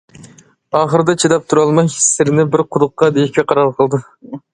[0.77, 4.01] ئاخىرىدا، چىداپ تۇرالماي سىرنى بىر قۇدۇققا دېيىشكە قارار قىلىدۇ.